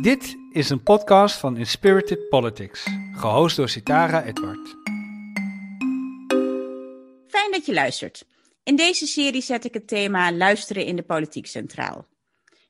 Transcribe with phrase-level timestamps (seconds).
[0.00, 4.76] Dit is een podcast van Inspirited Politics, gehost door Sitara Edward.
[7.28, 8.26] Fijn dat je luistert.
[8.62, 12.06] In deze serie zet ik het thema luisteren in de politiek centraal.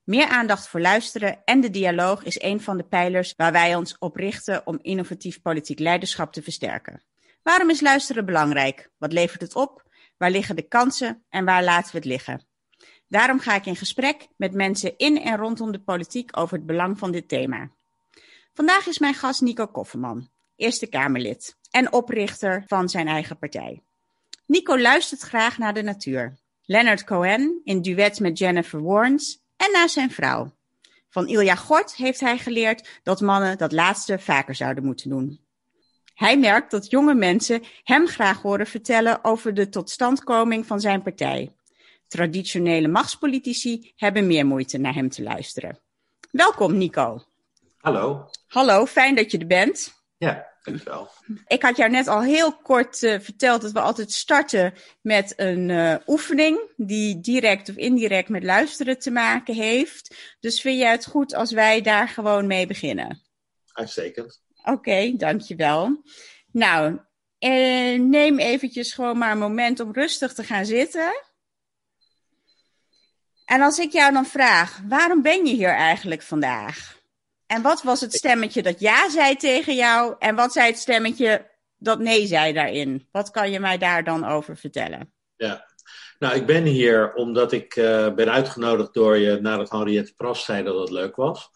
[0.04, 3.96] Meer aandacht voor luisteren en de dialoog is een van de pijlers waar wij ons
[3.98, 7.02] op richten om innovatief politiek leiderschap te versterken.
[7.42, 8.90] Waarom is luisteren belangrijk?
[8.98, 9.82] Wat levert het op?
[10.16, 12.47] Waar liggen de kansen en waar laten we het liggen?
[13.08, 16.98] Daarom ga ik in gesprek met mensen in en rondom de politiek over het belang
[16.98, 17.70] van dit thema.
[18.54, 23.82] Vandaag is mijn gast Nico Kofferman, Eerste Kamerlid en oprichter van zijn eigen partij.
[24.46, 26.38] Nico luistert graag naar de natuur.
[26.62, 30.56] Leonard Cohen in duet met Jennifer Warnes en naar zijn vrouw.
[31.08, 35.40] Van Ilja Gort heeft hij geleerd dat mannen dat laatste vaker zouden moeten doen.
[36.14, 41.52] Hij merkt dat jonge mensen hem graag horen vertellen over de totstandkoming van zijn partij.
[42.08, 45.80] Traditionele machtspolitici hebben meer moeite naar hem te luisteren.
[46.30, 47.22] Welkom, Nico.
[47.76, 48.30] Hallo.
[48.46, 49.94] Hallo, fijn dat je er bent.
[50.16, 51.08] Ja, dankjewel.
[51.46, 55.68] Ik had jou net al heel kort uh, verteld dat we altijd starten met een
[55.68, 60.36] uh, oefening die direct of indirect met luisteren te maken heeft.
[60.40, 63.22] Dus vind jij het goed als wij daar gewoon mee beginnen?
[63.72, 64.42] Uitstekend.
[64.56, 66.02] Oké, okay, dankjewel.
[66.52, 66.98] Nou,
[67.38, 71.22] eh, neem eventjes gewoon maar een moment om rustig te gaan zitten.
[73.48, 76.96] En als ik jou dan vraag, waarom ben je hier eigenlijk vandaag?
[77.46, 80.14] En wat was het stemmetje dat ja zei tegen jou?
[80.18, 83.08] En wat zei het stemmetje dat nee zei daarin?
[83.12, 85.12] Wat kan je mij daar dan over vertellen?
[85.36, 85.66] Ja,
[86.18, 90.62] nou, ik ben hier omdat ik uh, ben uitgenodigd door je nadat Henriette Pras zei
[90.62, 91.50] dat het leuk was.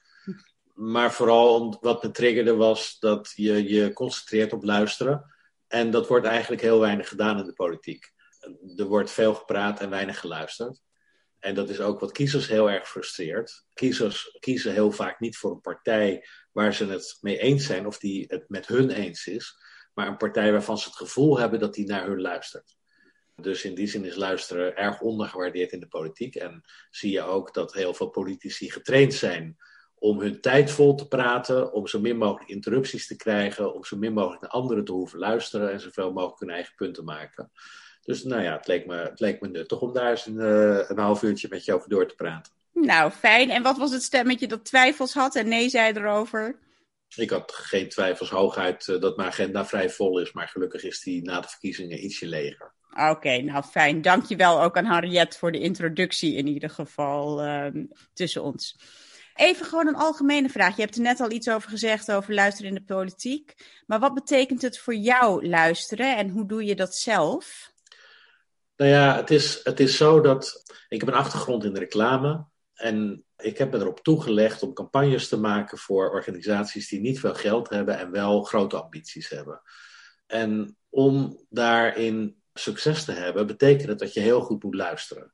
[0.74, 5.24] Maar vooral wat me triggerde was dat je je concentreert op luisteren.
[5.68, 8.12] En dat wordt eigenlijk heel weinig gedaan in de politiek.
[8.76, 10.80] Er wordt veel gepraat en weinig geluisterd.
[11.42, 13.64] En dat is ook wat kiezers heel erg frustreert.
[13.74, 17.98] Kiezers kiezen heel vaak niet voor een partij waar ze het mee eens zijn of
[17.98, 19.56] die het met hun eens is,
[19.94, 22.76] maar een partij waarvan ze het gevoel hebben dat die naar hun luistert.
[23.36, 26.34] Dus in die zin is luisteren erg ondergewaardeerd in de politiek.
[26.34, 29.56] En zie je ook dat heel veel politici getraind zijn
[29.94, 33.96] om hun tijd vol te praten, om zo min mogelijk interrupties te krijgen, om zo
[33.96, 37.50] min mogelijk naar anderen te hoeven luisteren en zoveel mogelijk hun eigen punten te maken.
[38.04, 40.88] Dus nou ja, het leek me, het leek me nuttig om daar eens een, uh,
[40.88, 42.52] een half uurtje met je over door te praten.
[42.72, 43.50] Nou, fijn.
[43.50, 46.58] En wat was het stemmetje dat twijfels had en nee zei erover?
[47.16, 50.32] Ik had geen twijfels, hooguit uh, dat mijn agenda vrij vol is.
[50.32, 52.72] Maar gelukkig is die na de verkiezingen ietsje leger.
[52.90, 54.02] Oké, okay, nou fijn.
[54.02, 57.66] Dankjewel ook aan Harriet voor de introductie in ieder geval uh,
[58.12, 58.76] tussen ons.
[59.34, 60.76] Even gewoon een algemene vraag.
[60.76, 63.54] Je hebt er net al iets over gezegd over luisteren in de politiek.
[63.86, 67.71] Maar wat betekent het voor jou luisteren en hoe doe je dat zelf?
[68.76, 72.44] Nou ja, het is, het is zo dat ik heb een achtergrond in de reclame.
[72.74, 77.34] En ik heb me erop toegelegd om campagnes te maken voor organisaties die niet veel
[77.34, 79.62] geld hebben en wel grote ambities hebben.
[80.26, 85.32] En om daarin succes te hebben, betekent het dat je heel goed moet luisteren.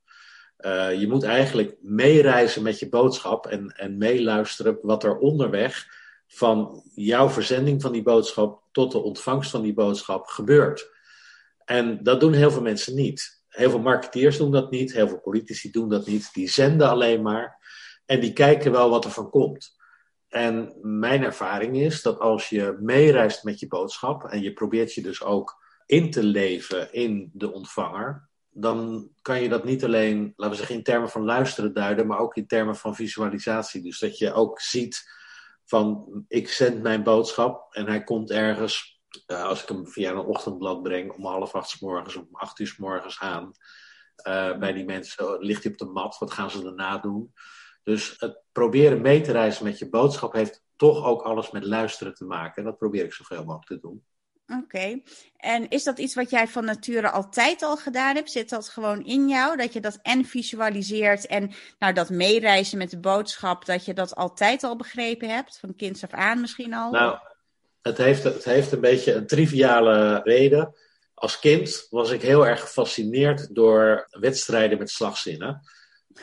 [0.59, 5.87] Uh, je moet eigenlijk meereizen met je boodschap en, en meeluisteren wat er onderweg
[6.27, 10.91] van jouw verzending van die boodschap tot de ontvangst van die boodschap gebeurt.
[11.69, 13.43] En dat doen heel veel mensen niet.
[13.49, 16.35] Heel veel marketeers doen dat niet, heel veel politici doen dat niet.
[16.35, 17.59] Die zenden alleen maar
[18.07, 19.77] en die kijken wel wat er van komt.
[20.29, 25.03] En mijn ervaring is dat als je meereist met je boodschap en je probeert je
[25.03, 30.51] dus ook in te leven in de ontvanger, dan kan je dat niet alleen, laten
[30.51, 33.83] we zeggen, in termen van luisteren duiden, maar ook in termen van visualisatie.
[33.83, 35.11] Dus dat je ook ziet
[35.65, 40.19] van ik zend mijn boodschap en hij komt ergens uh, als ik hem via een
[40.19, 43.53] ochtendblad breng om half acht s morgens, om acht uur s morgens aan.
[44.29, 47.33] Uh, bij die mensen ligt hij op de mat, wat gaan ze daarna doen?
[47.83, 52.15] Dus het proberen mee te reizen met je boodschap heeft toch ook alles met luisteren
[52.15, 52.57] te maken.
[52.57, 54.05] En dat probeer ik zoveel mogelijk te doen.
[54.47, 54.63] Oké.
[54.63, 55.03] Okay.
[55.37, 58.31] En is dat iets wat jij van nature altijd al gedaan hebt?
[58.31, 59.57] Zit dat gewoon in jou?
[59.57, 64.15] Dat je dat en visualiseert en nou, dat meereizen met de boodschap, dat je dat
[64.15, 65.59] altijd al begrepen hebt?
[65.59, 66.91] Van kinds af aan misschien al?
[66.91, 67.19] Nou,
[67.89, 70.75] het heeft, het heeft een beetje een triviale reden.
[71.15, 75.61] Als kind was ik heel erg gefascineerd door wedstrijden met slagzinnen.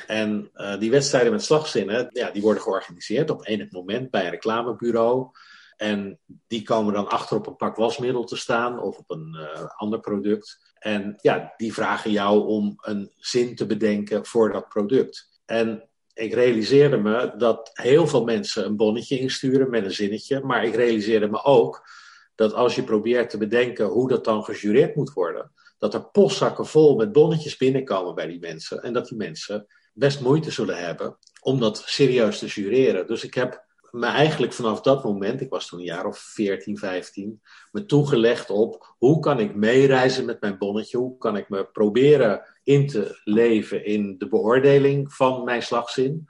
[0.07, 4.29] En uh, die wedstrijden met slagzinnen, ja, die worden georganiseerd op enig moment bij een
[4.29, 5.29] reclamebureau.
[5.77, 9.65] En die komen dan achter op een pak wasmiddel te staan of op een uh,
[9.75, 10.73] ander product.
[10.79, 15.41] En ja, die vragen jou om een zin te bedenken voor dat product.
[15.45, 20.41] En ik realiseerde me dat heel veel mensen een bonnetje insturen met een zinnetje.
[20.43, 21.89] Maar ik realiseerde me ook
[22.35, 26.65] dat als je probeert te bedenken hoe dat dan gejureerd moet worden, dat er postzakken
[26.65, 28.83] vol met bonnetjes binnenkomen bij die mensen.
[28.83, 33.07] En dat die mensen best moeite zullen hebben om dat serieus te jureren.
[33.07, 36.77] Dus ik heb me eigenlijk vanaf dat moment, ik was toen een jaar of 14,
[36.77, 37.41] 15,
[37.71, 42.54] me toegelegd op hoe kan ik meereizen met mijn bonnetje, hoe kan ik me proberen
[42.65, 46.29] in te leven in de beoordeling van mijn slagzin.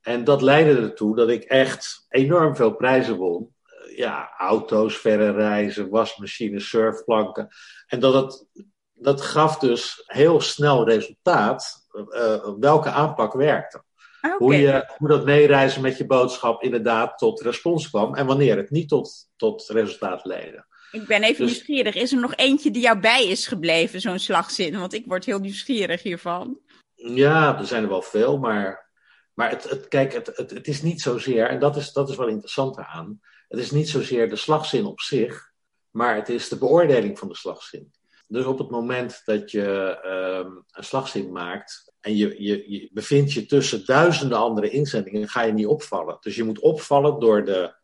[0.00, 3.54] En dat leidde ertoe dat ik echt enorm veel prijzen won.
[3.96, 7.48] Ja, auto's, verre reizen, wasmachines, surfplanken.
[7.86, 8.46] En dat, het,
[8.92, 13.84] dat gaf dus heel snel resultaat uh, welke aanpak werkte.
[14.20, 18.56] Ah, hoe, je, hoe dat meereizen met je boodschap inderdaad tot respons kwam en wanneer
[18.56, 20.66] het niet tot, tot resultaat leidde.
[20.96, 21.94] Ik ben even dus- nieuwsgierig.
[21.94, 24.78] Is er nog eentje die jou bij is gebleven, zo'n slagzin?
[24.78, 26.58] Want ik word heel nieuwsgierig hiervan.
[26.94, 28.90] Ja, er zijn er wel veel, maar,
[29.34, 32.16] maar het, het, kijk, het, het, het is niet zozeer, en dat is, dat is
[32.16, 35.52] wel interessant aan, het is niet zozeer de slagzin op zich,
[35.90, 37.92] maar het is de beoordeling van de slagzin.
[38.28, 39.98] Dus op het moment dat je
[40.44, 45.42] um, een slagzin maakt en je, je, je bevindt je tussen duizenden andere inzendingen, ga
[45.42, 46.16] je niet opvallen.
[46.20, 47.74] Dus je moet opvallen door de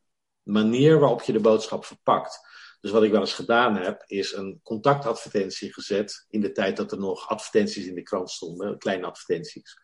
[0.42, 2.50] manier waarop je de boodschap verpakt.
[2.82, 6.92] Dus wat ik wel eens gedaan heb, is een contactadvertentie gezet in de tijd dat
[6.92, 9.80] er nog advertenties in de krant stonden, kleine advertenties.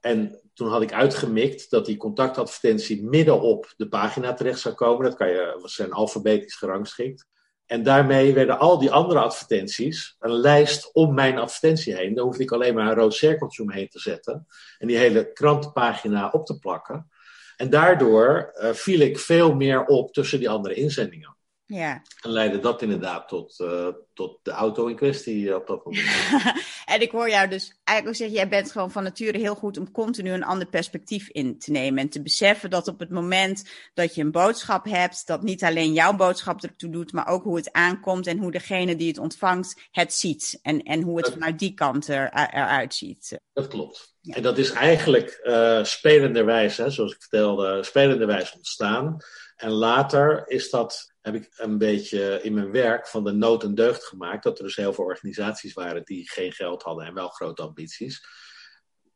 [0.00, 5.04] En toen had ik uitgemikt dat die contactadvertentie midden op de pagina terecht zou komen.
[5.04, 7.26] Dat kan je, zijn alfabetisch gerangschikt.
[7.66, 12.14] En daarmee werden al die andere advertenties een lijst om mijn advertentie heen.
[12.14, 14.46] Daar hoefde ik alleen maar een rood cirkeltje omheen te zetten.
[14.78, 17.10] En die hele krantenpagina op te plakken.
[17.56, 21.37] En daardoor uh, viel ik veel meer op tussen die andere inzendingen.
[21.70, 22.02] Ja.
[22.20, 26.06] En leidde dat inderdaad tot, uh, tot de auto in kwestie op dat moment.
[26.94, 29.90] en ik hoor jou dus eigenlijk zeggen, jij bent gewoon van nature heel goed om
[29.90, 31.98] continu een ander perspectief in te nemen.
[31.98, 35.92] En te beseffen dat op het moment dat je een boodschap hebt, dat niet alleen
[35.92, 39.88] jouw boodschap ertoe doet, maar ook hoe het aankomt en hoe degene die het ontvangt
[39.90, 40.58] het ziet.
[40.62, 43.38] En, en hoe het vanuit die kant er, eruit ziet.
[43.52, 44.16] Dat klopt.
[44.22, 49.16] En dat is eigenlijk uh, spelenderwijs, hè, zoals ik vertelde, spelenderwijs ontstaan.
[49.58, 53.74] En later is dat heb ik een beetje in mijn werk van de nood en
[53.74, 54.42] deugd gemaakt.
[54.42, 58.26] Dat er dus heel veel organisaties waren die geen geld hadden en wel grote ambities.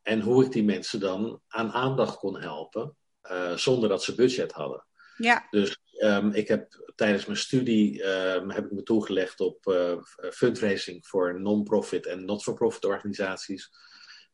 [0.01, 2.95] En hoe ik die mensen dan aan aandacht kon helpen,
[3.31, 4.85] uh, zonder dat ze budget hadden.
[5.17, 5.47] Ja.
[5.49, 9.97] Dus um, ik heb tijdens mijn studie um, heb ik me toegelegd op uh,
[10.31, 13.71] fundraising voor non-profit en not-for-profit organisaties.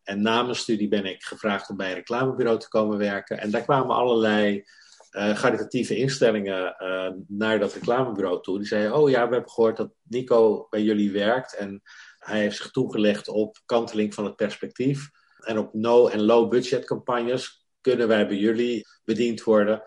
[0.03, 3.39] En na mijn studie ben ik gevraagd om bij een reclamebureau te komen werken.
[3.39, 4.63] En daar kwamen allerlei
[5.11, 8.57] uh, caritatieve instellingen uh, naar dat reclamebureau toe.
[8.57, 11.55] Die zeiden: Oh ja, we hebben gehoord dat Nico bij jullie werkt.
[11.55, 11.81] En
[12.17, 15.09] hij heeft zich toegelegd op kanteling van het perspectief.
[15.39, 19.81] En op no- en low-budget campagnes kunnen wij bij jullie bediend worden.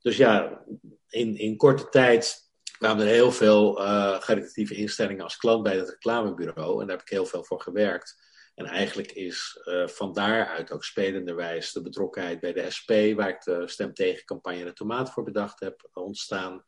[0.00, 0.62] Dus ja,
[1.08, 5.88] in, in korte tijd kwamen er heel veel uh, caritatieve instellingen als klant bij het
[5.88, 6.80] reclamebureau.
[6.80, 8.31] En daar heb ik heel veel voor gewerkt.
[8.54, 13.42] En eigenlijk is uh, van daaruit ook spelenderwijs de betrokkenheid bij de SP, waar ik
[13.42, 16.64] de stem tegen campagne de tomaat voor bedacht heb, ontstaan.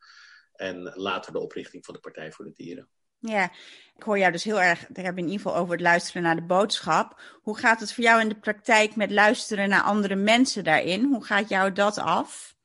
[0.55, 2.89] En later de oprichting van de Partij voor de Dieren.
[3.19, 3.51] Ja,
[3.97, 6.37] ik hoor jou dus heel erg, daar hebben in ieder geval over het luisteren naar
[6.37, 7.21] de boodschap.
[7.43, 11.05] Hoe gaat het voor jou in de praktijk met luisteren naar andere mensen daarin?
[11.05, 12.57] Hoe gaat jou dat af?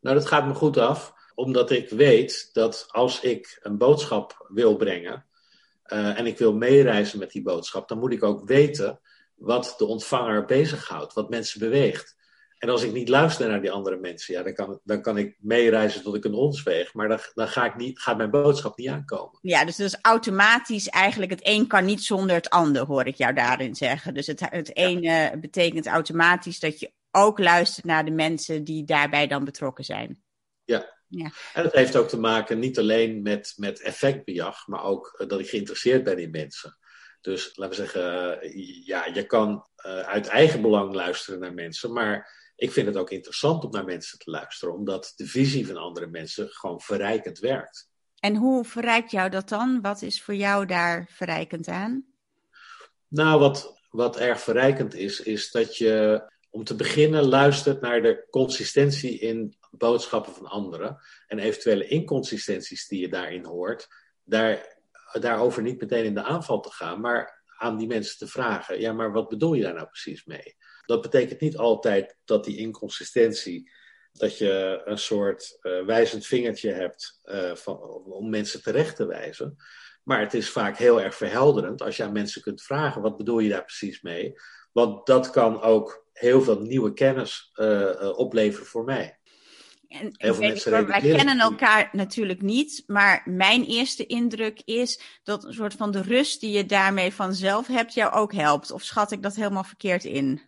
[0.00, 4.76] Nou, dat gaat me goed af, omdat ik weet dat als ik een boodschap wil
[4.76, 5.26] brengen,
[5.88, 9.00] en ik wil meereizen met die boodschap, dan moet ik ook weten
[9.34, 12.16] wat de ontvanger bezighoudt, wat mensen beweegt.
[12.58, 15.36] En als ik niet luister naar die andere mensen, ja, dan, kan, dan kan ik
[15.40, 16.94] meereizen tot ik een ons weeg.
[16.94, 19.38] Maar dan, dan ga ik niet, gaat mijn boodschap niet aankomen.
[19.42, 23.34] Ja, dus, dus automatisch eigenlijk het een kan niet zonder het ander, hoor ik jou
[23.34, 24.14] daarin zeggen.
[24.14, 29.26] Dus het, het ene betekent automatisch dat je ook luistert naar de mensen die daarbij
[29.26, 30.22] dan betrokken zijn.
[30.64, 31.30] Ja, ja.
[31.54, 35.40] En dat heeft ook te maken niet alleen met, met effectbejag, maar ook eh, dat
[35.40, 36.78] ik geïnteresseerd ben in mensen.
[37.20, 41.92] Dus laten we zeggen, eh, ja, je kan uh, uit eigen belang luisteren naar mensen,
[41.92, 45.76] maar ik vind het ook interessant om naar mensen te luisteren, omdat de visie van
[45.76, 47.88] andere mensen gewoon verrijkend werkt.
[48.20, 49.80] En hoe verrijkt jou dat dan?
[49.80, 52.04] Wat is voor jou daar verrijkend aan?
[53.08, 58.26] Nou, wat, wat erg verrijkend is, is dat je om te beginnen luistert naar de
[58.30, 63.88] consistentie in boodschappen van anderen en eventuele inconsistenties die je daarin hoort,
[64.24, 64.80] daar,
[65.20, 68.92] daarover niet meteen in de aanval te gaan, maar aan die mensen te vragen: ja,
[68.92, 70.56] maar wat bedoel je daar nou precies mee?
[70.86, 73.70] Dat betekent niet altijd dat die inconsistentie,
[74.12, 79.56] dat je een soort uh, wijzend vingertje hebt uh, van, om mensen terecht te wijzen.
[80.02, 83.38] Maar het is vaak heel erg verhelderend als je aan mensen kunt vragen: wat bedoel
[83.38, 84.34] je daar precies mee?
[84.72, 89.17] Want dat kan ook heel veel nieuwe kennis uh, opleveren voor mij.
[89.88, 90.14] En,
[90.86, 96.02] wij kennen elkaar natuurlijk niet, maar mijn eerste indruk is dat een soort van de
[96.02, 98.70] rust die je daarmee vanzelf hebt jou ook helpt.
[98.70, 100.40] Of schat ik dat helemaal verkeerd in?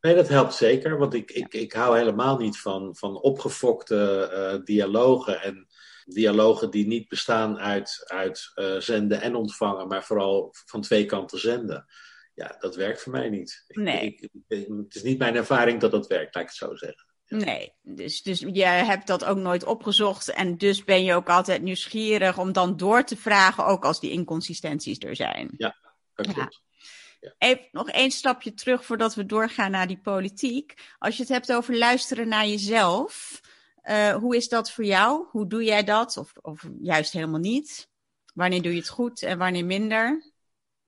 [0.00, 0.98] Nee, dat helpt zeker.
[0.98, 5.42] Want ik, ik, ik hou helemaal niet van, van opgefokte uh, dialogen.
[5.42, 5.66] En
[6.04, 11.38] dialogen die niet bestaan uit, uit uh, zenden en ontvangen, maar vooral van twee kanten
[11.38, 11.86] zenden.
[12.34, 13.64] Ja, dat werkt voor mij niet.
[13.68, 14.00] Nee.
[14.00, 17.13] Ik, ik, het is niet mijn ervaring dat dat werkt, laat ik het zo zeggen.
[17.28, 21.62] Nee, dus, dus je hebt dat ook nooit opgezocht en dus ben je ook altijd
[21.62, 25.50] nieuwsgierig om dan door te vragen, ook als die inconsistenties er zijn.
[25.56, 25.76] Ja,
[26.14, 26.62] dat klopt.
[27.20, 27.34] Ja.
[27.38, 30.74] Even nog één stapje terug voordat we doorgaan naar die politiek.
[30.98, 33.40] Als je het hebt over luisteren naar jezelf,
[33.84, 35.26] uh, hoe is dat voor jou?
[35.30, 36.16] Hoe doe jij dat?
[36.16, 37.88] Of, of juist helemaal niet?
[38.34, 40.32] Wanneer doe je het goed en wanneer minder?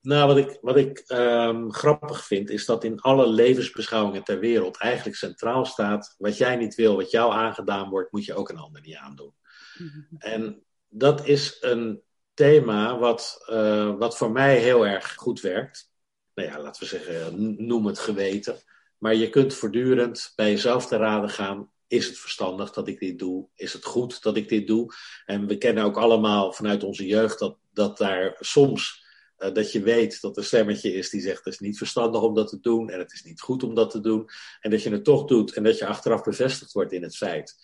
[0.06, 4.76] Nou, wat ik, wat ik um, grappig vind, is dat in alle levensbeschouwingen ter wereld
[4.76, 8.58] eigenlijk centraal staat: wat jij niet wil, wat jou aangedaan wordt, moet je ook een
[8.58, 9.34] ander niet aandoen.
[9.78, 10.06] Mm-hmm.
[10.18, 12.02] En dat is een
[12.34, 15.90] thema wat, uh, wat voor mij heel erg goed werkt.
[16.34, 18.62] Nou ja, laten we zeggen, noem het geweten.
[18.98, 23.18] Maar je kunt voortdurend bij jezelf te raden gaan: is het verstandig dat ik dit
[23.18, 23.48] doe?
[23.54, 24.94] Is het goed dat ik dit doe?
[25.25, 29.04] En we kennen ook allemaal vanuit onze jeugd dat, dat daar soms
[29.38, 32.23] uh, dat je weet dat er een stemmetje is die zegt: het is niet verstandig
[32.23, 34.28] om dat te doen en het is niet goed om dat te doen.
[34.61, 37.55] En dat je het toch doet en dat je achteraf bevestigd wordt in het feit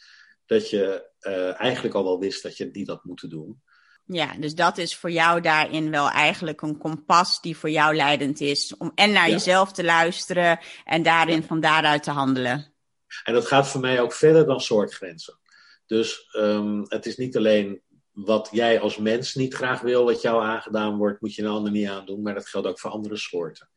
[0.46, 3.62] dat je uh, eigenlijk al wel wist dat je niet had moeten doen.
[4.06, 8.40] Ja, dus dat is voor jou daarin wel eigenlijk een kompas die voor jou leidend
[8.40, 8.76] is.
[8.76, 9.32] Om en naar ja.
[9.32, 11.46] jezelf te luisteren en daarin ja.
[11.46, 12.72] van daaruit te handelen.
[13.24, 15.38] En dat gaat voor mij ook verder dan soortgrenzen.
[15.86, 20.42] Dus um, het is niet alleen wat jij als mens niet graag wil, wat jou
[20.42, 22.22] aangedaan wordt, moet je een ander niet aandoen.
[22.22, 23.70] Maar dat geldt ook voor andere soorten.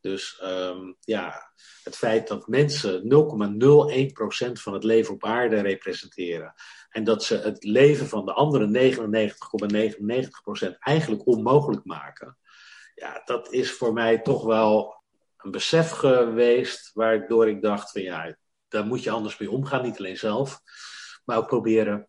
[0.00, 6.54] Dus um, ja, het feit dat mensen 0,01% van het leven op aarde representeren.
[6.90, 8.98] En dat ze het leven van de andere 99,99%
[9.66, 12.38] ,99 eigenlijk onmogelijk maken.
[12.94, 15.02] Ja, dat is voor mij toch wel
[15.36, 16.90] een besef geweest.
[16.94, 18.36] Waardoor ik dacht van ja,
[18.68, 19.82] daar moet je anders mee omgaan.
[19.82, 20.60] Niet alleen zelf,
[21.24, 22.08] maar ook proberen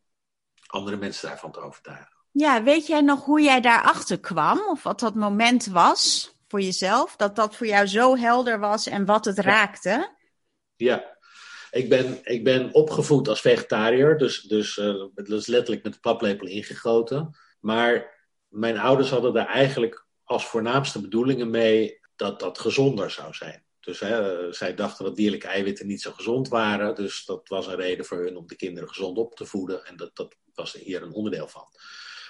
[0.71, 2.17] andere mensen daarvan te overtuigen.
[2.31, 4.59] Ja, weet jij nog hoe jij daarachter kwam?
[4.69, 7.15] Of wat dat moment was voor jezelf?
[7.15, 10.15] Dat dat voor jou zo helder was en wat het raakte?
[10.75, 11.17] Ja,
[11.71, 14.17] ik ben, ik ben opgevoed als vegetariër.
[14.17, 17.37] Dus, dus uh, dat is letterlijk met de paplepel ingegoten.
[17.59, 23.63] Maar mijn ouders hadden daar eigenlijk als voornaamste bedoelingen mee dat dat gezonder zou zijn.
[23.79, 26.95] Dus hè, zij dachten dat dierlijke eiwitten niet zo gezond waren.
[26.95, 29.85] Dus dat was een reden voor hun om de kinderen gezond op te voeden.
[29.85, 31.65] En dat, dat was hier een onderdeel van.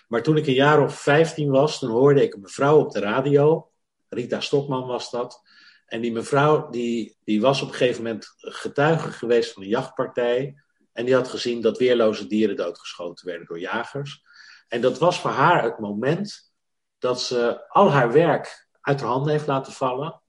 [0.08, 3.00] Maar toen ik een jaar of 15 was, toen hoorde ik een mevrouw op de
[3.00, 3.72] radio.
[4.10, 5.42] Rita Stokman was dat.
[5.86, 10.56] En die mevrouw die, die was op een gegeven moment getuige geweest van een jachtpartij.
[10.94, 14.24] En die had gezien dat weerloze dieren doodgeschoten werden door jagers.
[14.68, 16.54] En dat was voor haar het moment
[16.98, 20.22] dat ze al haar werk uit haar handen heeft laten vallen.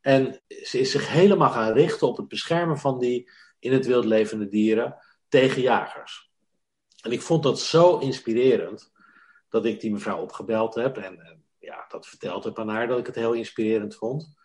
[0.00, 4.04] En ze is zich helemaal gaan richten op het beschermen van die in het wild
[4.04, 4.96] levende dieren
[5.28, 6.27] tegen jagers.
[7.02, 8.92] En ik vond dat zo inspirerend
[9.48, 12.98] dat ik die mevrouw opgebeld heb en, en ja, dat verteld heb aan haar dat
[12.98, 14.36] ik het heel inspirerend vond.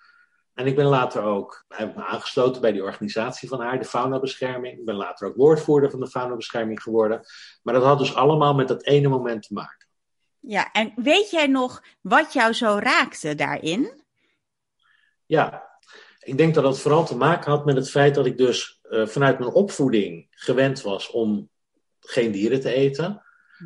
[0.53, 4.77] En ik ben later ook heb me aangesloten bij die organisatie van haar, de faunabescherming.
[4.77, 7.21] Ik ben later ook woordvoerder van de faunabescherming geworden.
[7.63, 9.87] Maar dat had dus allemaal met dat ene moment te maken.
[10.39, 14.03] Ja, en weet jij nog wat jou zo raakte daarin?
[15.25, 15.69] Ja,
[16.19, 19.07] ik denk dat dat vooral te maken had met het feit dat ik dus uh,
[19.07, 21.49] vanuit mijn opvoeding gewend was om
[22.03, 23.21] geen dieren te eten.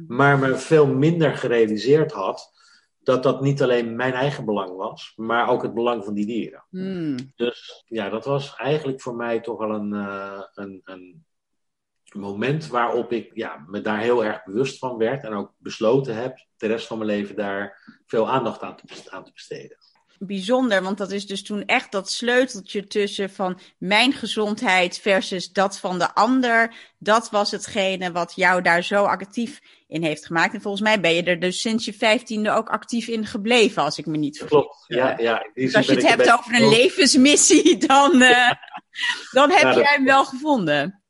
[0.08, 2.56] Maar me veel minder gerealiseerd had
[3.00, 6.66] dat dat niet alleen mijn eigen belang was, maar ook het belang van die dieren.
[6.70, 7.16] Mm.
[7.36, 11.26] Dus ja, dat was eigenlijk voor mij toch wel een, uh, een, een
[12.16, 16.46] moment waarop ik ja, me daar heel erg bewust van werd en ook besloten heb
[16.58, 19.78] de rest van mijn leven daar veel aandacht aan te, aan te besteden
[20.20, 25.80] bijzonder, want dat is dus toen echt dat sleuteltje tussen van mijn gezondheid versus dat
[25.80, 26.76] van de ander.
[26.98, 30.54] Dat was hetgene wat jou daar zo actief in heeft gemaakt.
[30.54, 33.98] En volgens mij ben je er dus sinds je vijftiende ook actief in gebleven, als
[33.98, 34.58] ik me niet vergis.
[34.58, 35.18] Klopt, ja.
[35.18, 38.52] ja dus als je het hebt over een levensmissie, dan, uh,
[39.32, 41.04] dan heb ja, jij hem wel gevonden.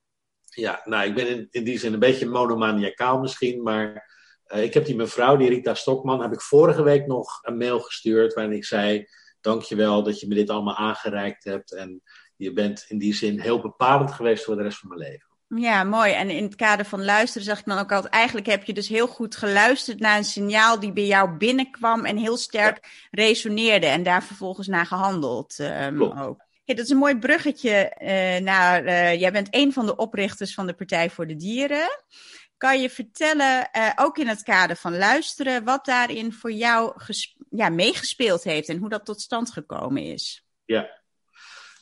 [0.43, 4.05] Ja, nou, ik ben in, in die zin een beetje monomaniacaal misschien, maar
[4.47, 8.33] ik heb die mevrouw, die Rita Stokman, heb ik vorige week nog een mail gestuurd
[8.33, 9.05] waarin ik zei:
[9.41, 11.73] Dankjewel dat je me dit allemaal aangereikt hebt.
[11.73, 12.01] En
[12.35, 15.27] je bent in die zin heel bepalend geweest voor de rest van mijn leven.
[15.55, 16.11] Ja, mooi.
[16.11, 18.87] En in het kader van luisteren zeg ik dan ook altijd: eigenlijk heb je dus
[18.87, 23.23] heel goed geluisterd naar een signaal die bij jou binnenkwam en heel sterk ja.
[23.23, 26.45] resoneerde en daar vervolgens naar gehandeld um, ook.
[26.63, 28.85] Hey, dat is een mooi bruggetje uh, naar.
[28.85, 31.89] Uh, jij bent een van de oprichters van de Partij voor de Dieren.
[32.57, 36.93] Kan je vertellen, uh, ook in het kader van luisteren, wat daarin voor jou
[37.49, 40.45] ja, meegespeeld heeft en hoe dat tot stand gekomen is?
[40.65, 40.89] Ja.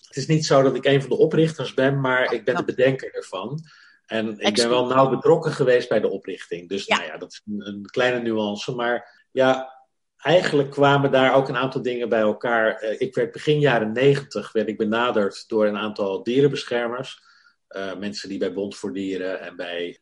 [0.07, 2.63] het is niet zo dat ik een van de oprichters ben, maar ik ben de
[2.63, 3.63] bedenker ervan.
[4.05, 6.69] En ik ben wel nauw betrokken geweest bij de oprichting.
[6.69, 8.75] Dus Nou ja, dat is een, een, kleine nuance.
[8.75, 9.75] Maar ja,
[10.17, 12.83] eigenlijk kwamen daar ook een aantal dingen bij elkaar.
[12.83, 17.23] Uh, ik werd begin jaren negentig werd ik benaderd door een aantal dierenbeschermers.
[17.69, 19.99] Uh, mensen die bij Bond voor Dieren en bij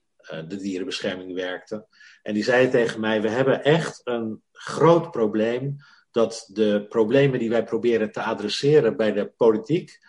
[0.48, 1.88] de dierenbescherming werkten.
[2.22, 5.78] En die zeiden tegen mij: We hebben echt een groot probleem.
[6.12, 10.00] Dat de problemen die wij proberen te adresseren bij de politiek,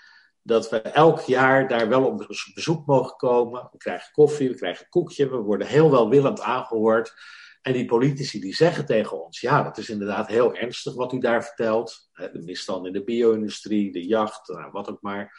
[0.43, 3.69] dat we elk jaar daar wel op bezoek mogen komen.
[3.73, 7.15] We krijgen koffie, we krijgen koekje, we worden heel welwillend aangehoord.
[7.63, 11.19] En die politici die zeggen tegen ons, ja, dat is inderdaad heel ernstig wat u
[11.19, 12.09] daar vertelt.
[12.13, 15.33] De misstand in de bio-industrie, de jacht, nou, wat ook maar,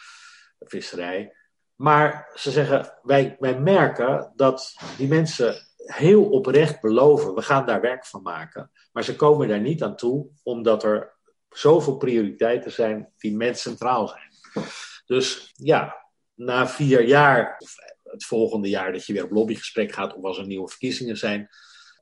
[0.58, 1.36] de visserij.
[1.76, 7.82] Maar ze zeggen, wij, wij merken dat die mensen heel oprecht beloven, we gaan daar
[7.82, 8.72] werk van maken.
[8.92, 11.14] Maar ze komen daar niet aan toe, omdat er
[11.50, 14.66] zoveel prioriteiten zijn die mens centraal zijn.
[15.06, 15.96] Dus ja,
[16.34, 20.38] na vier jaar, of het volgende jaar dat je weer op lobbygesprek gaat, of als
[20.38, 21.50] er nieuwe verkiezingen zijn,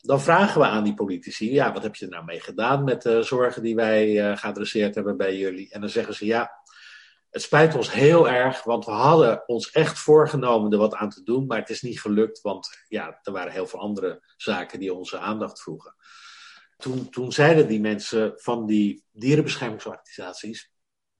[0.01, 3.23] dan vragen we aan die politici, ja, wat heb je nou mee gedaan met de
[3.23, 5.71] zorgen die wij uh, geadresseerd hebben bij jullie?
[5.71, 6.51] En dan zeggen ze, ja,
[7.33, 11.23] het spijt ons heel erg, want we hadden ons echt voorgenomen er wat aan te
[11.23, 14.93] doen, maar het is niet gelukt, want ja, er waren heel veel andere zaken die
[14.93, 15.95] onze aandacht vroegen.
[16.77, 20.71] Toen, toen zeiden die mensen van die dierenbeschermingsorganisaties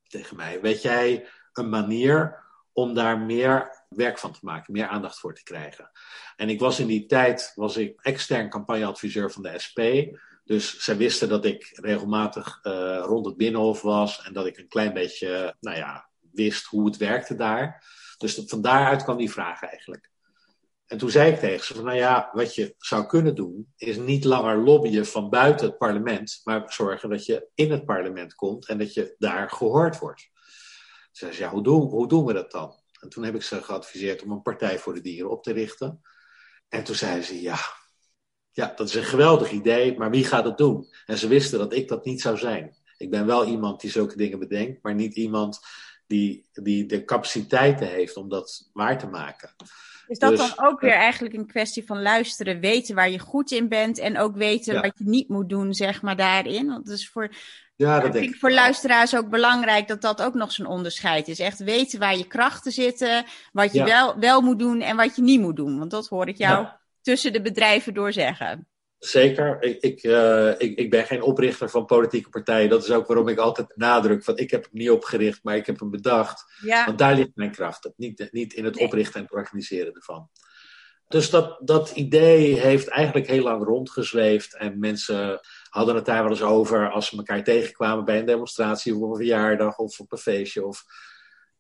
[0.08, 2.44] tegen mij, weet jij een manier
[2.74, 5.92] om daar meer werk van te maken, meer aandacht voor te krijgen.
[6.36, 9.80] En ik was in die tijd was ik extern campagneadviseur van de SP.
[10.44, 14.68] Dus zij wisten dat ik regelmatig uh, rond het Binnenhof was en dat ik een
[14.68, 17.86] klein beetje, nou ja, wist hoe het werkte daar.
[18.18, 20.12] Dus van daaruit kwam die vraag eigenlijk.
[20.86, 23.98] En toen zei ik tegen ze van, nou ja, wat je zou kunnen doen, is
[23.98, 28.68] niet langer lobbyen van buiten het parlement, maar zorgen dat je in het parlement komt
[28.68, 30.30] en dat je daar gehoord wordt.
[31.12, 32.82] Ze zei, ja, hoe doen, hoe doen we dat dan?
[33.00, 36.02] En toen heb ik ze geadviseerd om een partij voor de dieren op te richten.
[36.70, 37.58] En toen zei ze, ja,
[38.54, 40.88] ja, dat is een geweldig idee, maar wie gaat het doen?
[41.06, 42.76] En ze wisten dat ik dat niet zou zijn.
[42.98, 45.60] Ik ben wel iemand die zulke dingen bedenkt, maar niet iemand
[46.08, 49.56] die, die de capaciteiten heeft om dat waar te maken.
[50.08, 53.52] Is dat dus, dan ook weer eigenlijk een kwestie van luisteren, weten waar je goed
[53.52, 56.68] in bent en ook weten wat je niet moet doen, zeg maar, daarin?
[56.68, 57.30] Want dat is voor,
[57.76, 58.36] ja, dat denk ik.
[58.36, 61.40] voor luisteraars ook belangrijk dat dat ook nog zo'n onderscheid is.
[61.40, 65.22] Echt weten waar je krachten zitten, wat je wel, wel moet doen en wat je
[65.22, 65.80] niet moet doen.
[65.80, 66.68] Want dat hoor ik jou
[67.04, 68.68] tussen de bedrijven door zeggen.
[69.00, 69.62] Zeker.
[69.62, 72.70] Ik, ik, uh, ik, ik, ben geen oprichter van politieke partijen.
[72.70, 75.66] Dat is ook waarom ik altijd benadruk van ik heb hem niet opgericht, maar ik
[75.66, 76.54] heb hem bedacht.
[76.62, 76.86] Ja.
[76.86, 77.90] Want daar ligt mijn kracht.
[77.96, 80.30] Niet, niet in het oprichten en het organiseren ervan.
[81.08, 84.56] Dus dat, dat idee heeft eigenlijk heel lang rondgezweefd.
[84.56, 85.40] En mensen
[85.70, 89.10] hadden het daar wel eens over als ze elkaar tegenkwamen bij een demonstratie of op
[89.10, 90.66] een verjaardag of op een feestje.
[90.66, 90.84] Of...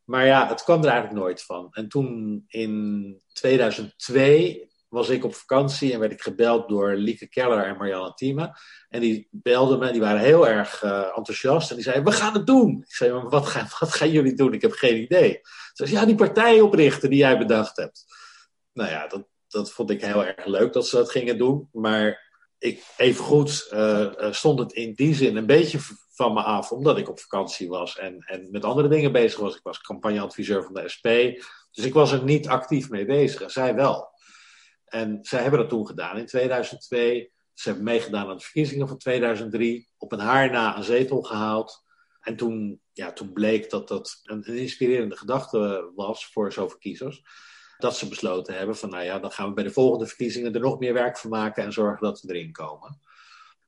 [0.03, 1.67] Maar ja, het kwam er eigenlijk nooit van.
[1.71, 7.65] En toen in 2002 was ik op vakantie en werd ik gebeld door Lieke Keller
[7.65, 8.57] en Marianne Thieme.
[8.89, 11.69] En die belden me, die waren heel erg uh, enthousiast.
[11.69, 12.83] En die zeiden, we gaan het doen.
[12.87, 14.53] Ik zei, wat, gaan, jullie doen?
[14.53, 15.39] Ik heb geen idee.
[15.73, 18.05] Ze zei, ja, die partij oprichten die jij bedacht hebt.
[18.73, 21.69] Nou ja, dat, dat vond ik heel erg leuk dat ze dat gingen doen.
[21.71, 25.79] Maar ik, even goed uh, stond het in die zin een beetje
[26.09, 29.55] van me af, omdat ik op vakantie was en, en met andere dingen bezig was.
[29.55, 31.07] Ik was campagneadviseur van de SP.
[31.71, 33.51] Dus ik was er niet actief mee bezig.
[33.51, 34.12] Zij wel.
[34.93, 37.31] En zij hebben dat toen gedaan in 2002.
[37.53, 39.89] Ze hebben meegedaan aan de verkiezingen van 2003.
[39.97, 41.83] Op een haar na een zetel gehaald.
[42.21, 47.23] En toen, ja, toen bleek dat dat een, inspirerende gedachte was voor zoveel kiezers.
[47.77, 50.59] Dat ze besloten hebben van, nou ja, dan gaan we bij de volgende verkiezingen er
[50.59, 52.99] nog meer werk van maken en zorgen dat we erin komen.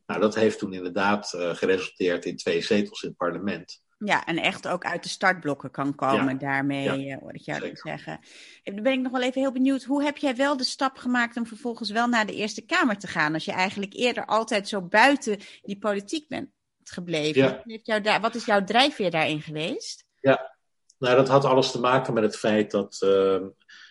[0.06, 3.85] Nou, dat heeft toen inderdaad uh, geresulteerd in twee zetels in het parlement.
[3.98, 8.20] Ja, en echt ook uit de startblokken kan komen daarmee, ja, hoor ik jou zeggen.
[8.64, 11.38] Dan ben ik nog wel even heel benieuwd, hoe heb jij wel de stap gemaakt
[11.38, 14.82] om vervolgens wel naar de Eerste Kamer te gaan, als je eigenlijk eerder altijd zo
[14.82, 16.50] buiten die politiek bent
[16.84, 17.44] gebleven?
[17.44, 20.06] Wat, heeft jou daar, wat is jouw drijfveer daarin geweest?
[20.20, 20.56] Ja,
[20.98, 23.42] nou dat had alles te maken met het feit dat uh,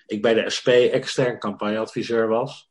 [0.06, 2.70] ik bij de SP extern campagneadviseur was.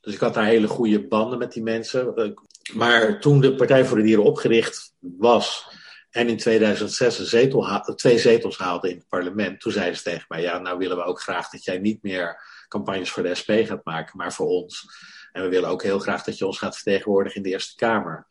[0.00, 2.34] Dus ik had daar hele goede banden met die mensen.
[2.74, 5.80] Maar toen de Partij voor de Dieren opgericht was,
[6.12, 9.60] en in 2006 een zetel twee zetels haalde in het parlement.
[9.60, 12.42] Toen zeiden ze tegen mij: Ja, nou willen we ook graag dat jij niet meer
[12.68, 14.88] campagnes voor de SP gaat maken, maar voor ons.
[15.32, 18.26] En we willen ook heel graag dat je ons gaat vertegenwoordigen in de Eerste Kamer.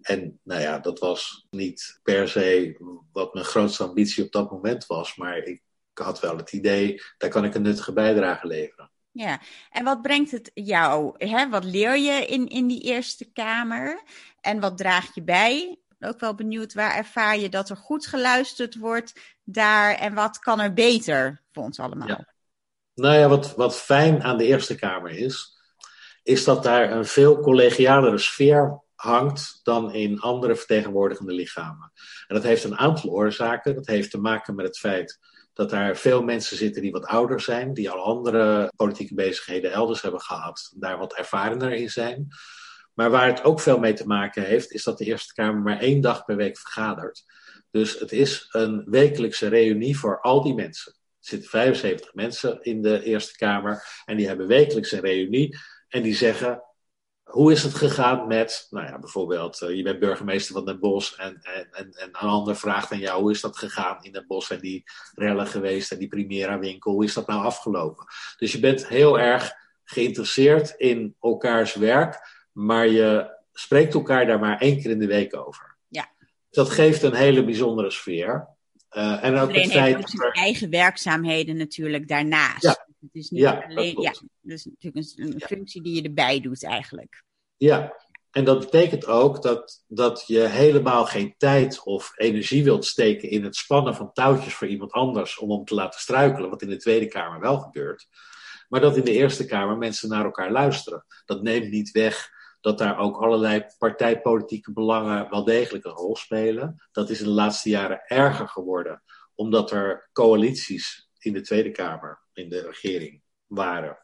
[0.00, 2.76] En nou ja, dat was niet per se
[3.12, 5.16] wat mijn grootste ambitie op dat moment was.
[5.16, 5.62] Maar ik
[5.94, 8.90] had wel het idee, daar kan ik een nuttige bijdrage leveren.
[9.12, 9.40] Ja,
[9.70, 11.14] en wat brengt het jou?
[11.16, 11.48] Hè?
[11.48, 14.02] Wat leer je in, in die Eerste Kamer?
[14.40, 18.78] En wat draag je bij ook wel benieuwd, waar ervaar je dat er goed geluisterd
[18.78, 19.12] wordt
[19.44, 22.26] daar en wat kan er beter voor ons allemaal?
[22.94, 25.58] Nou ja, wat, wat fijn aan de Eerste Kamer is,
[26.22, 31.92] is dat daar een veel collegialere sfeer hangt dan in andere vertegenwoordigende lichamen.
[32.26, 33.74] En dat heeft een aantal oorzaken.
[33.74, 35.18] Dat heeft te maken met het feit
[35.52, 40.02] dat daar veel mensen zitten die wat ouder zijn, die al andere politieke bezigheden elders
[40.02, 42.28] hebben gehad, daar wat ervarener in zijn.
[43.00, 45.78] Maar waar het ook veel mee te maken heeft, is dat de Eerste Kamer maar
[45.78, 47.24] één dag per week vergadert.
[47.70, 50.92] Dus het is een wekelijkse reunie voor al die mensen.
[50.92, 55.58] Er zitten 75 mensen in de Eerste Kamer en die hebben wekelijks een reunie
[55.88, 56.62] en die zeggen
[57.22, 61.18] hoe is het gegaan met, nou ja, bijvoorbeeld, uh, je bent burgemeester van Den Bosch
[61.18, 64.26] en, en, en, en, een ander vraagt aan jou, hoe is dat gegaan in Den
[64.26, 64.84] Bosch en die
[65.14, 68.06] rellen geweest en die Primera winkel, hoe is dat nou afgelopen?
[68.36, 69.52] Dus je bent heel erg
[69.84, 75.36] geïnteresseerd in elkaars werk, maar je spreekt elkaar daar maar één keer in de week
[75.36, 75.76] over.
[75.88, 76.10] Ja.
[76.50, 78.48] Dat geeft een hele bijzondere sfeer.
[78.92, 82.62] Uh, en ook Iedereen het feit heeft ook zijn eigen werkzaamheden natuurlijk daarnaast.
[82.62, 82.88] Ja.
[83.00, 84.10] Het is niet Ja, alleen, dat ja,
[84.40, 87.22] dat is natuurlijk een, functie die je erbij doet eigenlijk.
[87.56, 87.94] Ja,
[88.30, 93.44] en dat betekent ook dat, dat je helemaal geen tijd of energie wilt steken in
[93.44, 96.76] het spannen van touwtjes voor iemand anders om hem te laten struikelen, wat in de
[96.76, 98.08] Tweede Kamer wel gebeurt.
[98.68, 101.04] Maar dat in de Eerste Kamer mensen naar elkaar luisteren.
[101.24, 102.30] Dat neemt niet weg
[102.60, 106.88] dat daar ook allerlei partijpolitieke belangen wel degelijk een rol spelen.
[106.92, 109.02] Dat is in de laatste jaren erger geworden,
[109.34, 113.98] omdat er coalities in de Tweede Kamer, in de regering, waren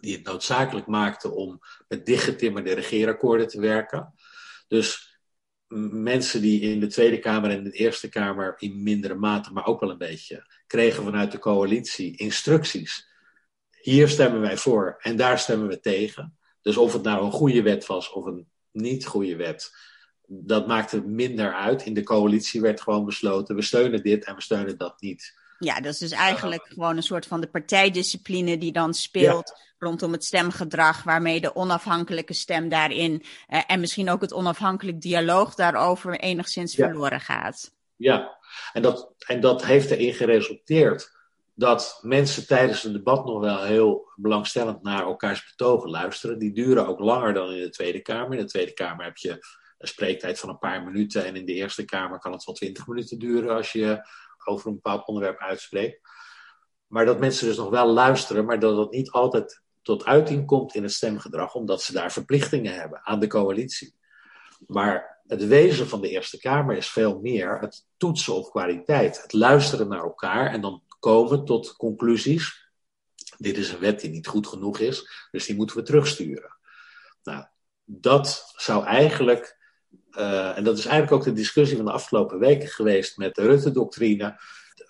[0.00, 4.14] die het noodzakelijk maakten om met dichtgetimmerde regeerakkoorden te werken.
[4.68, 5.18] Dus
[5.68, 9.80] mensen die in de Tweede Kamer en de Eerste Kamer in mindere mate, maar ook
[9.80, 13.08] wel een beetje, kregen vanuit de coalitie instructies.
[13.80, 16.38] Hier stemmen wij voor en daar stemmen we tegen.
[16.62, 19.70] Dus of het nou een goede wet was of een niet goede wet,
[20.26, 21.84] dat maakte minder uit.
[21.84, 25.38] In de coalitie werd gewoon besloten: we steunen dit en we steunen dat niet.
[25.58, 30.12] Ja, dat is dus eigenlijk gewoon een soort van de partijdiscipline die dan speelt rondom
[30.12, 36.18] het stemgedrag, waarmee de onafhankelijke stem daarin eh, en misschien ook het onafhankelijk dialoog daarover
[36.20, 36.86] enigszins Ja.
[36.86, 37.72] verloren gaat.
[37.96, 38.38] Ja,
[38.72, 41.19] en dat, en dat heeft erin geresulteerd
[41.60, 46.38] dat mensen tijdens een debat nog wel heel belangstellend naar elkaars betogen luisteren.
[46.38, 48.32] Die duren ook langer dan in de Tweede Kamer.
[48.32, 49.30] In de Tweede Kamer heb je
[49.78, 52.86] een spreektijd van een paar minuten en in de Eerste Kamer kan het wel twintig
[52.86, 54.08] minuten duren als je
[54.44, 56.00] over een bepaald onderwerp uitspreekt.
[56.86, 60.74] Maar dat mensen dus nog wel luisteren, maar dat het niet altijd tot uiting komt
[60.74, 63.94] in het stemgedrag, omdat ze daar verplichtingen hebben aan de coalitie.
[64.66, 69.22] Maar het wezen van de Eerste Kamer is veel meer het toetsen op kwaliteit.
[69.22, 72.70] Het luisteren naar elkaar en dan komen tot conclusies.
[73.36, 76.56] Dit is een wet die niet goed genoeg is, dus die moeten we terugsturen.
[77.22, 77.44] Nou,
[77.84, 79.58] dat zou eigenlijk,
[80.10, 83.42] uh, en dat is eigenlijk ook de discussie van de afgelopen weken geweest met de
[83.42, 84.40] Rutte-doctrine,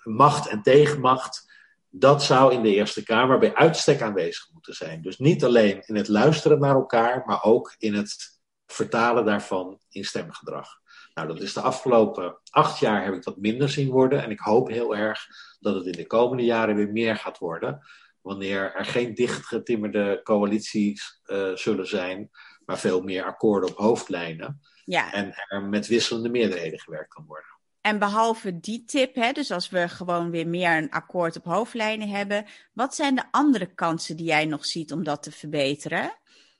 [0.03, 1.49] macht en tegenmacht.
[1.89, 5.01] Dat zou in de Eerste Kamer bij uitstek aanwezig moeten zijn.
[5.01, 10.05] Dus niet alleen in het luisteren naar elkaar, maar ook in het vertalen daarvan in
[10.05, 10.81] stemgedrag.
[11.13, 14.23] Nou, dat is de afgelopen acht jaar heb ik dat minder zien worden.
[14.23, 15.27] En ik hoop heel erg
[15.59, 17.81] dat het in de komende jaren weer meer gaat worden.
[18.21, 22.29] Wanneer er geen dichtgetimmerde coalities uh, zullen zijn,
[22.65, 24.61] maar veel meer akkoorden op hoofdlijnen.
[24.85, 25.13] Ja.
[25.13, 27.49] En er met wisselende meerderheden gewerkt kan worden.
[27.81, 32.09] En behalve die tip, hè, dus als we gewoon weer meer een akkoord op hoofdlijnen
[32.09, 36.13] hebben, wat zijn de andere kansen die jij nog ziet om dat te verbeteren?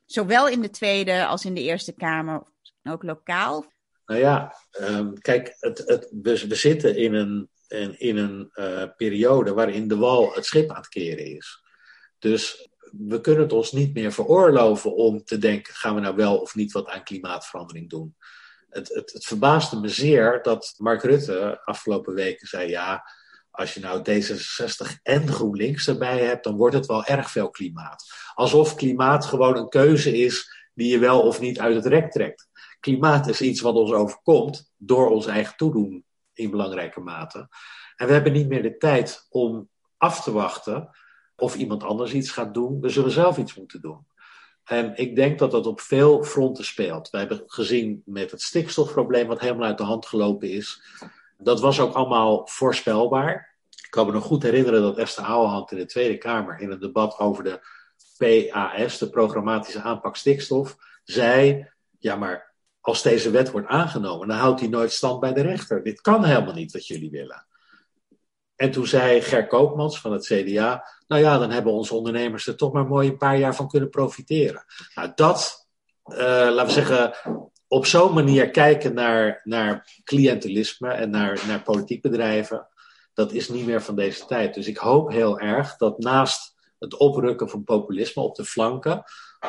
[0.05, 2.43] Zowel in de Tweede als in de Eerste Kamer,
[2.83, 3.65] ook lokaal?
[4.11, 9.53] Nou ja, um, kijk, het, het, we, zitten in een, in, in een uh, periode
[9.53, 11.63] waarin de wal het schip aan het keren is.
[12.19, 12.69] Dus
[13.07, 16.55] we kunnen het ons niet meer veroorloven om te denken: gaan we nou wel of
[16.55, 18.15] niet wat aan klimaatverandering doen?
[18.69, 23.03] Het, het, het verbaasde me zeer dat Mark Rutte afgelopen weken zei: ja,
[23.51, 28.03] als je nou D66 en GroenLinks erbij hebt, dan wordt het wel erg veel klimaat.
[28.33, 32.49] Alsof klimaat gewoon een keuze is die je wel of niet uit het rek trekt.
[32.81, 37.47] Klimaat is iets wat ons overkomt door ons eigen toedoen in belangrijke mate.
[37.95, 40.89] En we hebben niet meer de tijd om af te wachten
[41.35, 42.81] of iemand anders iets gaat doen.
[42.81, 44.05] We zullen zelf iets moeten doen.
[44.63, 47.09] En ik denk dat dat op veel fronten speelt.
[47.09, 50.81] We hebben gezien met het stikstofprobleem, wat helemaal uit de hand gelopen is.
[51.37, 53.55] Dat was ook allemaal voorspelbaar.
[53.69, 56.79] Ik kan me nog goed herinneren dat Esther Ouwehand in de Tweede Kamer in een
[56.79, 57.59] debat over de
[58.17, 61.67] PAS, de programmatische aanpak stikstof, zei:
[61.97, 62.50] Ja, maar
[62.81, 65.83] als deze wet wordt aangenomen, dan houdt die nooit stand bij de rechter.
[65.83, 67.45] Dit kan helemaal niet wat jullie willen.
[68.55, 72.55] En toen zei Ger Koopmans van het CDA: Nou ja, dan hebben onze ondernemers er
[72.55, 74.65] toch maar mooi een paar jaar van kunnen profiteren.
[74.95, 75.67] Nou, dat,
[76.05, 77.13] uh, laten we zeggen,
[77.67, 82.67] op zo'n manier kijken naar, naar cliëntelisme en naar, naar politiek bedrijven,
[83.13, 84.53] dat is niet meer van deze tijd.
[84.53, 89.03] Dus ik hoop heel erg dat naast het oprukken van populisme op de flanken,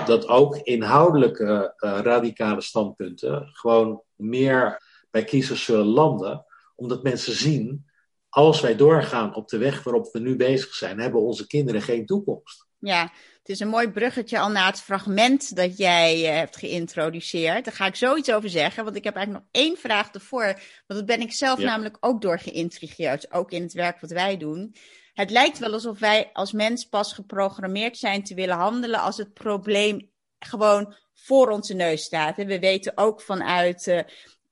[0.06, 7.90] dat ook inhoudelijke uh, radicale standpunten gewoon meer bij kiezers zullen landen, omdat mensen zien,
[8.28, 12.06] als wij doorgaan op de weg waarop we nu bezig zijn, hebben onze kinderen geen
[12.06, 12.66] toekomst.
[12.78, 13.02] Ja,
[13.38, 17.64] het is een mooi bruggetje al naar het fragment dat jij uh, hebt geïntroduceerd.
[17.64, 20.44] Daar ga ik zoiets over zeggen, want ik heb eigenlijk nog één vraag ervoor.
[20.86, 24.36] Want dat ben ik zelf namelijk ook door geïntrigeerd, ook in het werk wat wij
[24.36, 24.74] doen.
[25.12, 29.32] Het lijkt wel alsof wij als mens pas geprogrammeerd zijn te willen handelen als het
[29.32, 32.36] probleem gewoon voor onze neus staat.
[32.36, 34.00] We weten ook vanuit uh,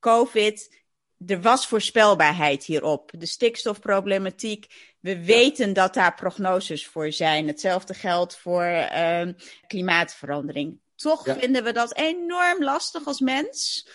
[0.00, 0.78] COVID,
[1.26, 3.10] er was voorspelbaarheid hierop.
[3.18, 7.46] De stikstofproblematiek, we weten dat daar prognoses voor zijn.
[7.46, 9.28] Hetzelfde geldt voor uh,
[9.66, 10.78] klimaatverandering.
[10.96, 13.88] Toch vinden we dat enorm lastig als mens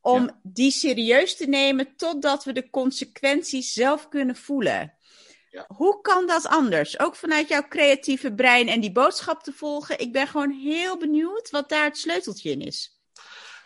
[0.00, 0.40] om ja.
[0.42, 4.94] die serieus te nemen totdat we de consequenties zelf kunnen voelen.
[5.54, 5.64] Ja.
[5.68, 6.98] Hoe kan dat anders?
[6.98, 9.98] Ook vanuit jouw creatieve brein en die boodschap te volgen.
[9.98, 13.00] Ik ben gewoon heel benieuwd wat daar het sleuteltje in is.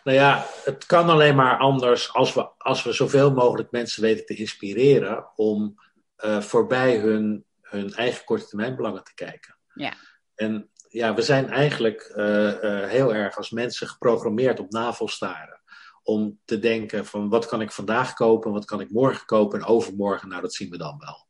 [0.03, 4.25] Nou ja, het kan alleen maar anders als we, als we zoveel mogelijk mensen weten
[4.25, 5.79] te inspireren om
[6.25, 9.57] uh, voorbij hun, hun eigen korte termijn belangen te kijken.
[9.73, 9.93] Ja.
[10.35, 15.61] En ja, we zijn eigenlijk uh, uh, heel erg als mensen geprogrammeerd op navelstaren.
[16.03, 19.65] Om te denken van wat kan ik vandaag kopen, wat kan ik morgen kopen en
[19.65, 21.27] overmorgen, nou dat zien we dan wel.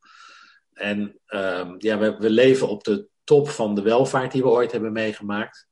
[0.80, 4.72] En um, ja, we, we leven op de top van de welvaart die we ooit
[4.72, 5.68] hebben meegemaakt.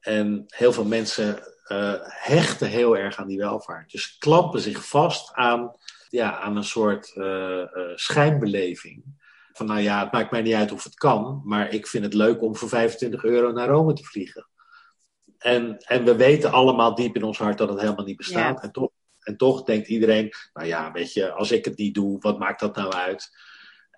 [0.00, 3.90] En heel veel mensen uh, hechten heel erg aan die welvaart.
[3.90, 5.76] Dus klampen zich vast aan,
[6.08, 9.04] ja, aan een soort uh, uh, schijnbeleving.
[9.52, 12.14] Van nou ja, het maakt mij niet uit of het kan, maar ik vind het
[12.14, 14.48] leuk om voor 25 euro naar Rome te vliegen.
[15.38, 18.56] En, en we weten allemaal diep in ons hart dat het helemaal niet bestaat.
[18.56, 18.62] Ja.
[18.62, 22.18] En, toch, en toch denkt iedereen, nou ja, weet je, als ik het niet doe,
[22.20, 23.30] wat maakt dat nou uit?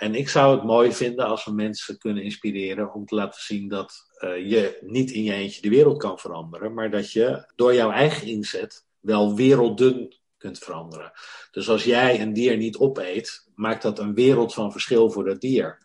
[0.00, 3.68] En ik zou het mooi vinden als we mensen kunnen inspireren om te laten zien
[3.68, 7.74] dat uh, je niet in je eentje de wereld kan veranderen, maar dat je door
[7.74, 11.12] jouw eigen inzet wel werelden kunt veranderen.
[11.50, 15.40] Dus als jij een dier niet opeet, maakt dat een wereld van verschil voor dat
[15.40, 15.78] dier.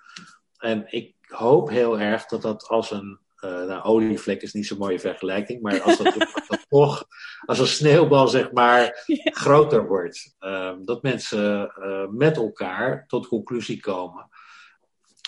[0.58, 4.99] En ik hoop heel erg dat dat als een nou, olievlek is niet zo'n mooie
[4.99, 6.13] vergelijking, maar als dat,
[6.47, 7.08] dat toch
[7.45, 9.31] als een sneeuwbal zeg maar ja.
[9.31, 10.36] groter wordt.
[10.39, 14.29] Uh, dat mensen uh, met elkaar tot conclusie komen.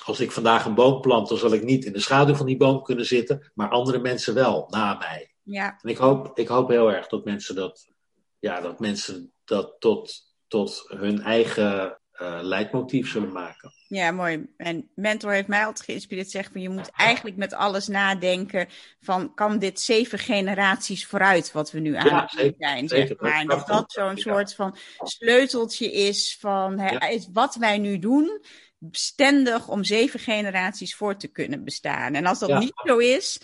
[0.06, 2.58] Als ik vandaag een boom plant, dan zal ik niet in de schaduw van die
[2.58, 5.34] boom kunnen zitten, maar andere mensen wel, na mij.
[5.44, 5.80] Ja.
[5.82, 7.88] En ik hoop, ik hoop heel erg dat mensen dat,
[8.40, 13.72] ja, dat mensen dat tot, tot hun eigen uh, leidmotief zullen maken.
[13.88, 14.48] Ja, mooi.
[14.58, 16.30] En mentor heeft mij altijd geïnspireerd.
[16.30, 18.68] Zegt van je moet eigenlijk met alles nadenken
[19.02, 22.88] van kan dit zeven generaties vooruit wat we nu aan ja, het doen zijn.
[22.88, 23.40] Zeg maar.
[23.40, 27.08] En dat dat zo'n soort van sleuteltje is van ja.
[27.08, 28.42] is wat wij nu doen
[28.80, 32.14] bestendig om zeven generaties voor te kunnen bestaan.
[32.14, 32.60] En als dat ja.
[32.60, 33.40] niet zo is,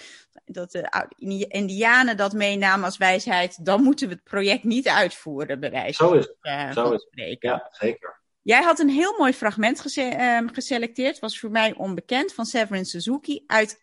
[0.46, 5.72] dat de Indianen dat meenamen als wijsheid, dan moeten we het project niet uitvoeren, bij
[5.72, 7.50] wijze van uh, zo is spreken.
[7.50, 8.22] Ja, zeker.
[8.44, 12.86] Jij had een heel mooi fragment gese um, geselecteerd, was voor mij onbekend, van Severin
[12.86, 13.82] Suzuki uit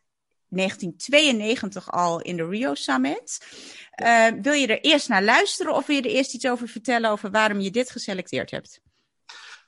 [0.48, 3.38] 1992 al in de Rio Summit.
[4.02, 7.10] Uh, wil je er eerst naar luisteren of wil je er eerst iets over vertellen
[7.10, 8.80] over waarom je dit geselecteerd hebt?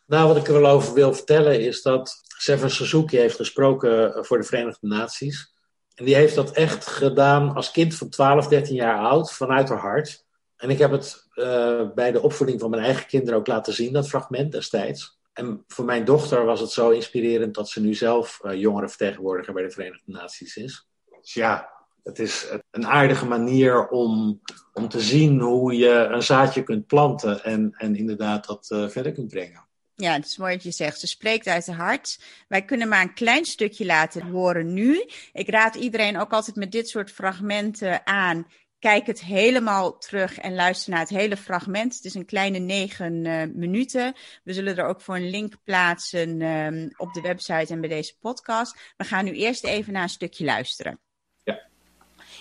[0.06, 4.38] Nou, wat ik er wel over wil vertellen is dat Severin Suzuki heeft gesproken voor
[4.38, 5.54] de Verenigde Naties.
[5.94, 9.78] En die heeft dat echt gedaan als kind van 12, 13 jaar oud, vanuit haar
[9.78, 10.24] hart.
[10.62, 13.92] En ik heb het uh, bij de opvoeding van mijn eigen kinderen ook laten zien,
[13.92, 15.18] dat fragment destijds.
[15.32, 19.62] En voor mijn dochter was het zo inspirerend dat ze nu zelf uh, jongerenvertegenwoordiger bij
[19.62, 20.88] de Verenigde Naties is.
[21.20, 21.68] Dus ja,
[22.02, 24.40] het is een aardige manier om,
[24.72, 29.12] om te zien hoe je een zaadje kunt planten en, en inderdaad dat uh, verder
[29.12, 29.66] kunt brengen.
[29.94, 31.00] Ja, het is mooi wat je zegt.
[31.00, 32.20] Ze spreekt uit het hart.
[32.48, 35.06] Wij kunnen maar een klein stukje laten horen nu.
[35.32, 38.46] Ik raad iedereen ook altijd met dit soort fragmenten aan.
[38.82, 41.94] Kijk het helemaal terug en luister naar het hele fragment.
[41.94, 44.14] Het is een kleine negen uh, minuten.
[44.44, 48.18] We zullen er ook voor een link plaatsen um, op de website en bij deze
[48.20, 48.76] podcast.
[48.96, 51.00] We gaan nu eerst even naar een stukje luisteren.
[51.44, 51.60] Ja.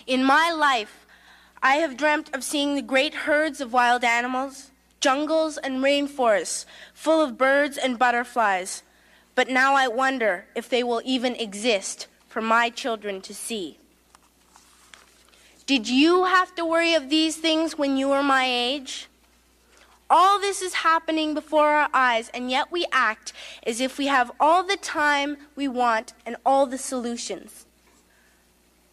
[0.06, 0.94] In my life,
[1.76, 4.72] I have dreamt of seeing the great herds of wild animals.
[5.02, 8.84] jungles and rainforests full of birds and butterflies.
[9.36, 13.81] But now I wonder if they will even exist for my children to see.
[15.72, 19.08] Did you have to worry of these things when you were my age?
[20.10, 23.32] All this is happening before our eyes, and yet we act
[23.66, 27.66] as if we have all the time we want and all the solutions.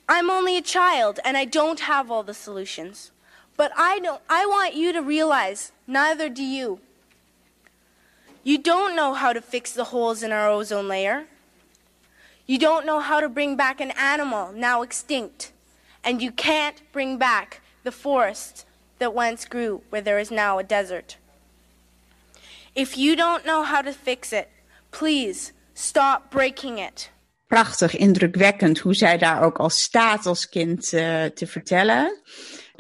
[0.08, 3.10] I'm only a child, and I don't have all the solutions.
[3.56, 6.78] But I don't I want you to realize neither do you.
[8.44, 11.26] You don't know how to fix the holes in our ozone layer.
[12.46, 15.50] You don't know how to bring back an animal now extinct.
[16.00, 18.66] And you can't bring back the forest
[18.98, 21.18] that once grew where there is now a desert.
[22.74, 24.48] If you don't know how to fix it,
[24.90, 27.11] please stop breaking it.
[27.46, 32.22] Prachtig, indrukwekkend hoe zij daar ook al staat als kind uh, te vertellen.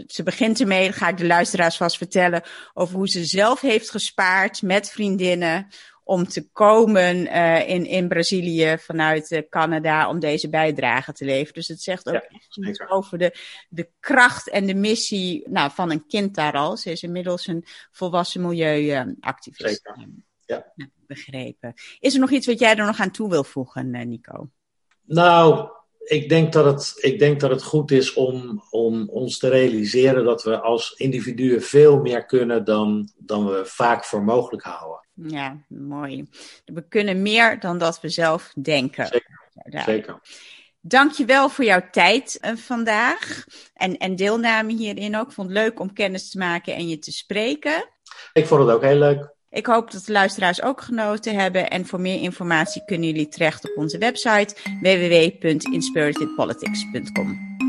[0.06, 2.42] Ze begint ermee, ga ik de luisteraars vast vertellen,
[2.74, 5.68] over hoe ze zelf heeft gespaard met vriendinnen
[6.08, 11.54] om te komen uh, in, in Brazilië vanuit uh, Canada om deze bijdrage te leveren.
[11.54, 13.34] Dus het zegt ook ja, echt iets over de,
[13.68, 16.76] de kracht en de missie nou, van een kind daar al.
[16.76, 19.80] Ze is inmiddels een volwassen milieuactivist.
[19.84, 20.08] Zeker.
[20.46, 20.72] Ja.
[21.06, 21.74] Begrepen.
[21.98, 24.50] Is er nog iets wat jij er nog aan toe wil voegen, Nico?
[25.02, 25.68] Nou,
[26.08, 30.24] ik denk dat het, ik denk dat het goed is om, om ons te realiseren
[30.24, 35.06] dat we als individuen veel meer kunnen dan, dan we vaak voor mogelijk houden.
[35.14, 36.28] Ja, mooi.
[36.64, 39.06] We kunnen meer dan dat we zelf denken.
[39.06, 39.82] Zeker.
[39.84, 40.20] Zeker.
[40.80, 43.44] Dankjewel voor jouw tijd uh, vandaag
[43.74, 45.26] en, en deelname hierin ook.
[45.26, 47.88] Ik vond het leuk om kennis te maken en je te spreken.
[48.32, 49.36] Ik vond het ook heel leuk.
[49.50, 51.70] Ik hoop dat de luisteraars ook genoten hebben.
[51.70, 57.67] En voor meer informatie kunnen jullie terecht op onze website www.inspiritedpolitics.com.